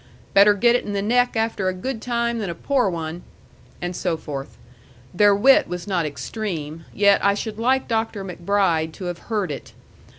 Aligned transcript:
Better 0.33 0.55
get 0.55 0.75
it 0.75 0.83
in 0.83 0.93
the 0.93 1.01
neck 1.03 1.35
after 1.37 1.67
a 1.67 1.75
good 1.75 2.01
time 2.01 2.39
than 2.39 2.49
a 2.49 2.55
poor 2.55 2.89
one." 2.89 3.21
And 3.83 3.95
so 3.95 4.17
forth. 4.17 4.57
Their 5.13 5.35
wit 5.35 5.67
was 5.67 5.85
not 5.85 6.07
extreme, 6.07 6.85
yet 6.91 7.23
I 7.23 7.35
should 7.35 7.59
like 7.59 7.87
Dr. 7.87 8.23
MacBride 8.23 8.93
to 8.93 9.05
have 9.05 9.19
heard 9.29 9.51
it. 9.51 9.73